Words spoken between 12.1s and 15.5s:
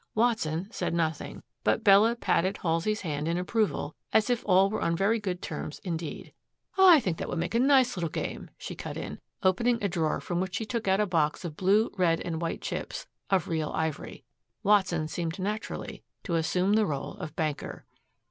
and white chips of real ivory. Watson seemed